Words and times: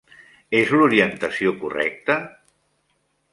És 0.59 0.71
l'orientació 0.79 1.53
correcta? 1.65 2.17